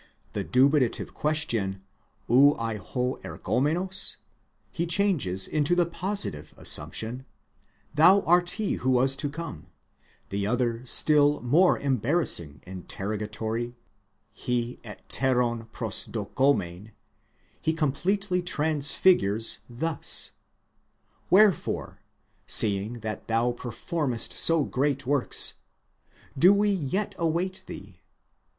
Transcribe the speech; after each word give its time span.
The 0.33 0.43
dubitative 0.43 1.13
question, 1.13 1.83
od 2.27 2.57
εἶ 2.57 2.79
ὃ 2.87 3.21
ἐρχόμενος; 3.21 4.15
he 4.71 4.87
changes 4.87 5.47
into 5.47 5.75
the 5.75 5.85
positive 5.85 6.55
assumption, 6.57 7.27
thou 7.93 8.21
art 8.21 8.49
he 8.57 8.77
who 8.77 8.89
was 8.89 9.15
to 9.17 9.29
come; 9.29 9.67
the 10.29 10.47
other 10.47 10.83
still 10.87 11.39
more 11.41 11.77
em 11.77 11.99
barrassing 11.99 12.63
interrogatory, 12.65 13.75
ἢ 14.35 14.79
ἕτερον 14.79 15.67
προσδοκῶμεν; 15.69 16.93
he 17.61 17.71
completely 17.71 18.41
transfigures 18.41 19.59
thus: 19.69 20.31
wherefore 21.29 21.99
(seeing 22.47 22.93
that 23.01 23.27
thou 23.27 23.51
performest 23.51 24.31
so 24.33 24.63
great 24.63 25.05
works) 25.05 25.53
do 26.35 26.51
we 26.51 26.71
yet 26.71 27.13
await 27.19 27.63
thee 27.67 27.99